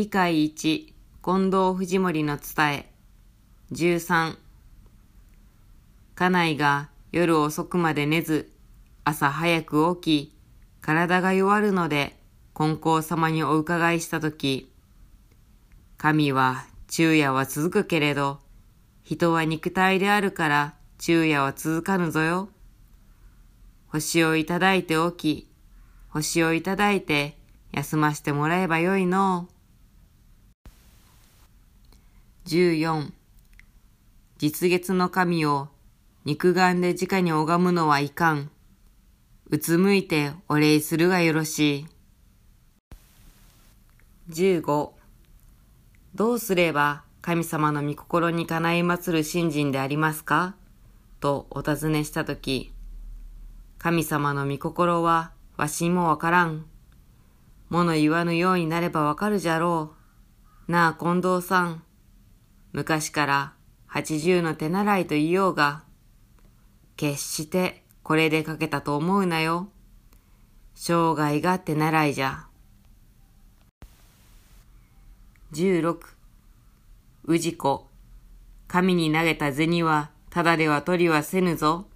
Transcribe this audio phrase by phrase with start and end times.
[0.00, 2.90] 理解一近藤藤森の伝え
[3.72, 4.34] 13
[6.14, 8.50] 家内が夜遅くまで寝ず
[9.04, 10.36] 朝早く起き
[10.80, 12.16] 体が弱るので
[12.54, 14.72] 金光様にお伺いしたとき
[15.98, 18.38] 神は昼夜は続くけれど
[19.04, 22.48] 人は肉体であるから昼夜は続かぬぞよ。
[23.88, 25.50] 星をいただいておき、
[26.08, 27.36] 星をいただいて
[27.72, 29.59] 休ませてもらえばよいのう
[32.46, 33.12] 14
[34.38, 35.68] 実月の神を
[36.24, 38.50] 肉眼で直に拝むのはいかん。
[39.50, 41.86] うつむいてお礼するがよろしい。
[44.30, 44.90] 15
[46.14, 50.54] どうすれば神様の御心にかない祭る信心でありますか？
[51.20, 52.72] とお尋ねしたとき、
[53.78, 56.64] 神様の御心はわしもわからん。
[57.68, 59.92] 物言わぬようになればわかるじゃろ
[60.68, 60.72] う。
[60.72, 61.82] なあ、近藤さん。
[62.72, 63.52] 昔から
[63.86, 65.82] 八十の手習いと言おうが、
[66.96, 69.68] 決してこれでかけたと思うなよ。
[70.74, 72.46] 生涯が手習いじゃ。
[75.52, 76.16] 十六、
[77.26, 77.86] 氏子。
[78.68, 81.86] 神に投げた銭は、ただでは取りはせぬぞ。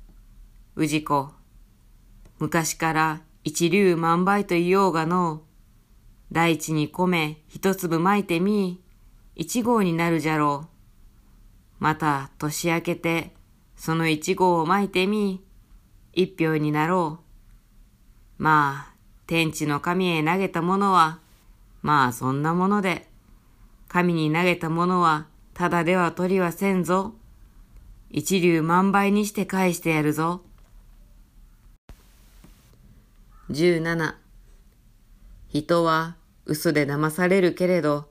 [0.76, 1.30] 氏子。
[2.40, 5.42] 昔から一粒万倍と言おうがの
[6.32, 8.83] 大地に米一粒まいてみ、
[9.36, 10.68] 一号になるじゃろう。
[11.78, 13.34] また年明けて、
[13.76, 15.44] その一号をまいてみ、
[16.12, 17.18] 一票になろ
[18.38, 18.42] う。
[18.42, 18.94] まあ、
[19.26, 21.20] 天地の神へ投げたものは、
[21.82, 23.08] まあそんなもので、
[23.88, 27.14] 神に投げたものは、ただでは取りはせんぞ。
[28.10, 30.42] 一粒万倍にして返してやるぞ。
[33.50, 34.14] 17
[35.52, 36.16] 人は
[36.46, 38.08] 嘘で騙されるけれど、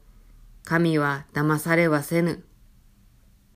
[0.63, 2.43] 神は騙されはせぬ。